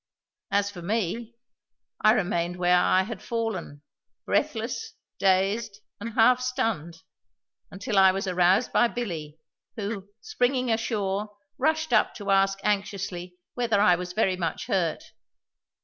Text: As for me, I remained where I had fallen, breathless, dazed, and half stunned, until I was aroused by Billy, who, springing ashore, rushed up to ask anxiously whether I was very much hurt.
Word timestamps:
As 0.49 0.71
for 0.71 0.81
me, 0.81 1.35
I 2.01 2.13
remained 2.13 2.55
where 2.55 2.79
I 2.79 3.03
had 3.03 3.21
fallen, 3.21 3.83
breathless, 4.25 4.93
dazed, 5.19 5.79
and 5.99 6.13
half 6.13 6.41
stunned, 6.41 7.03
until 7.69 7.99
I 7.99 8.11
was 8.11 8.25
aroused 8.25 8.73
by 8.73 8.87
Billy, 8.87 9.37
who, 9.75 10.07
springing 10.19 10.71
ashore, 10.71 11.37
rushed 11.59 11.93
up 11.93 12.15
to 12.15 12.31
ask 12.31 12.57
anxiously 12.63 13.35
whether 13.53 13.79
I 13.79 13.93
was 13.95 14.13
very 14.13 14.35
much 14.37 14.65
hurt. 14.65 15.03